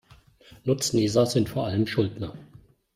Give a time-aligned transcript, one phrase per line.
[0.63, 2.35] Nutznießer sind vor allem Schuldner.